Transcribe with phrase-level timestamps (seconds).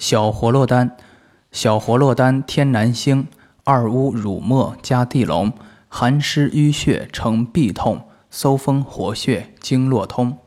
[0.00, 0.96] 小活络丹
[1.52, 3.28] 小活络丹天南星
[3.64, 5.52] 二乌乳末加地龙
[5.90, 10.38] 寒湿淤血成痹痛搜风活血经络通。